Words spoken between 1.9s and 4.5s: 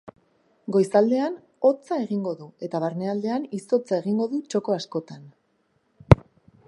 egingo du, eta barnealdean izotza egingo du